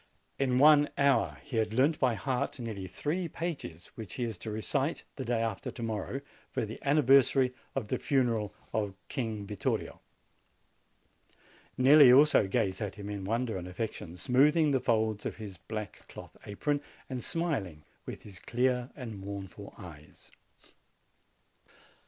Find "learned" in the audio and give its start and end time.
1.75-1.99